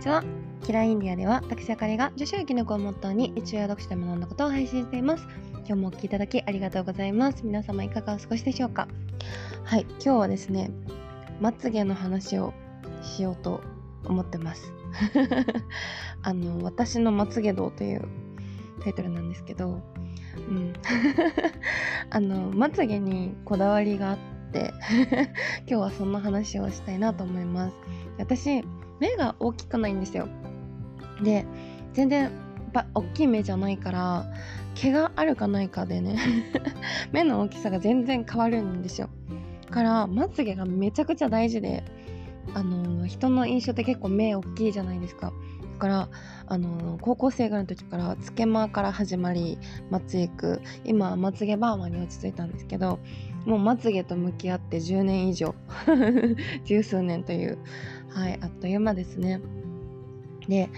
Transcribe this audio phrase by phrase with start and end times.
[0.00, 0.24] ちは。
[0.64, 5.26] キラインディアでは私あかりが女子力の子をモットーに一応読書で学んだことを配信しています。
[5.66, 7.44] 今日もお聴きいただきありがとうございます。
[7.44, 8.88] 皆様いかがお過ごしでしょうか？
[9.62, 10.70] はい今日はですね
[11.38, 12.54] まつげの話を
[13.02, 13.60] しようと
[14.06, 14.72] 思ってます。
[16.22, 18.08] あの私のまつげ道という
[18.82, 19.82] タイトルなんですけど
[20.48, 20.72] うん。
[22.08, 24.18] あのまつげにこだわりがあっ
[24.50, 24.72] て
[25.68, 27.76] 今日はそんな話をしたいなと思います。
[28.16, 28.64] 私
[29.00, 30.28] 目が大きくないんですよ。
[31.22, 31.44] で
[31.92, 32.30] 全然
[32.72, 34.26] ば大きい目じゃないから
[34.74, 36.18] 毛があるかないかでね
[37.10, 39.08] 目の大きさが全然変わるんですよ。
[39.70, 41.84] からまつげがめちゃくちゃ大事で
[42.54, 45.32] あの人の印象って結構目大きいじゃないですか。
[45.80, 46.08] から
[46.46, 49.58] あの高校生ぐらいの時からつけまから始まり
[49.90, 53.00] まつげく今まつげバーマに落ち着いたんですけど
[53.46, 55.54] もうまつげと向き合って10年以上
[56.64, 57.58] 十数年という
[58.10, 59.40] はいあっという間ですね。
[60.48, 60.68] で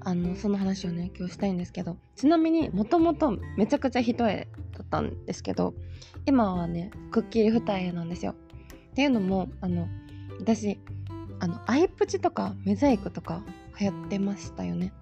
[0.00, 5.74] あのその話をね今日したいんですけどちなみにもともとめちゃくちゃ一重だったんですけど
[6.26, 8.34] 今はねくっきり二重なんですよ。
[8.92, 9.88] っていうのもあの
[10.38, 10.78] 私
[11.40, 13.42] あのアイプチとかメザイクとか
[13.80, 14.92] 流行ってましたよね。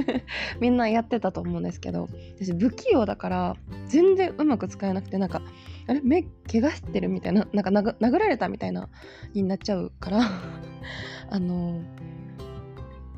[0.60, 3.56] みんなやってたと思うんですけど私不器用だから
[3.88, 5.42] 全然うまく使えなくてなんか
[5.86, 6.00] あれ？
[6.02, 8.88] 目怪我してるみたいななんか殴られたみたいな
[9.34, 10.20] になっちゃうから
[11.30, 11.80] あの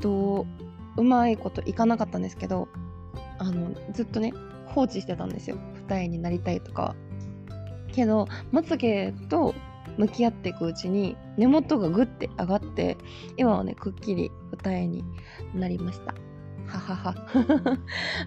[0.00, 0.46] と
[0.96, 2.68] うまいこといかなかったんですけど
[3.38, 4.32] あのずっとね
[4.66, 5.58] 放置してたんですよ。
[5.88, 6.94] 二重になりたいとか。
[7.92, 9.54] けどまつげと
[9.98, 12.96] 向き合っていくうちに根元がグッて上がって
[13.36, 14.30] 今はねくっきり
[14.62, 15.04] 二重に
[15.54, 16.14] なりました。
[16.66, 17.14] ははは。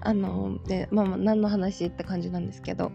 [0.01, 2.91] あのでまあまあ何の話って感じなんですけど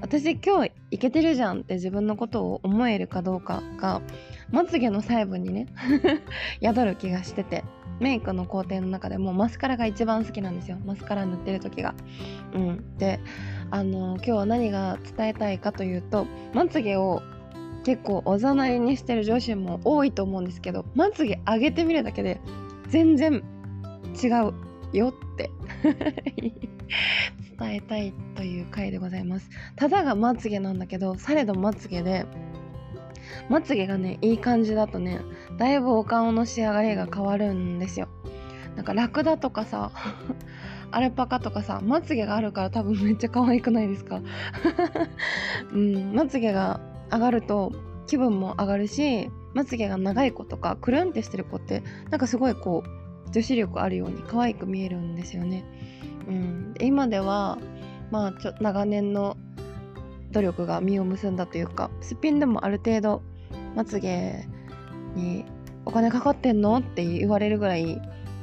[0.00, 4.02] 私今日イケてるじゃんって自分のことを思えるかどうかが
[4.50, 5.66] まつげの細部にね
[6.62, 7.64] 宿る気がしてて
[8.00, 10.78] メイクの工程の中でもマスカラが一番好きなんですよ。
[10.84, 11.94] マスカラ塗ってる時が。
[12.52, 13.20] うん、で
[13.70, 17.22] あの今日は何が伝えたいかというとまつげを
[17.84, 22.40] 結構おざなりにしてる女子も多いと思うんですけどまつげ上げてみるだけで
[22.88, 23.42] 全然
[24.22, 24.52] 違う
[24.96, 25.50] よって。
[27.58, 29.48] 伝えたいという回でございます。
[29.76, 32.26] ただがまつげなんだけどされどまつげで
[33.48, 35.20] まつげがねいい感じだとね
[35.58, 38.08] だいぶお顔の仕上がりが変わるんですよ。
[38.76, 39.90] なんかラクダとかさ
[40.90, 44.20] アルパカとかさまつげがあるから多分めっちゃ可愛くないですか？
[45.72, 46.80] うんまつげが
[47.12, 47.72] 上がると
[48.06, 55.64] 気分も上がるしまつげが長い子とかくるんってしてる子ってなんかすごいこう女子力あるように可愛く見えるんですよね。
[56.26, 57.58] うん、今では
[58.10, 59.36] まあちょ長年の
[60.30, 63.22] 努力が実を結んだというかすっぴんでもある程度
[63.74, 64.46] まつげ
[65.14, 65.44] に
[65.84, 66.78] お金かかってんの？
[66.78, 68.00] って言われるぐらい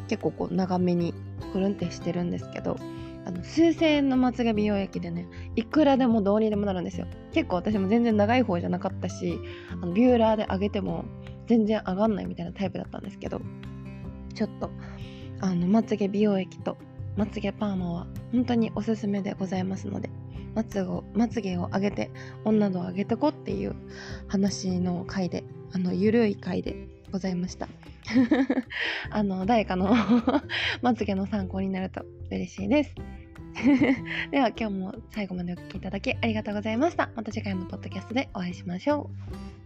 [0.08, 1.14] 結構こう長めに
[1.54, 2.78] くるんってしてるんですけど
[3.26, 7.08] あの数千円のまつげ美容液でねいくらでもどうにでもなるんですよ。
[7.32, 9.40] 結構私も全然長い方じゃなかったし
[9.72, 11.06] あのビューラーで上げても
[11.48, 13.42] 全然上がんないみたいなタイプだったんですけど
[14.34, 14.70] ちょっと
[15.42, 16.78] あのまつげ美容液と
[17.18, 20.10] まつげパーマは本当におすすめでございますので
[20.56, 22.12] まつごまつげを上げて
[22.46, 23.76] 女度を上げてこっていう
[24.28, 25.44] 話の回で
[25.74, 27.68] あのゆるい回でございました。
[29.12, 29.94] あの誰かの
[30.82, 32.96] まつげの参考になると嬉しいです。
[34.32, 37.10] では今日も最後までお聴きいただきありがとうございました。
[37.16, 39.10] また次回のポッドキャストでお会いしましょ
[39.56, 39.59] う。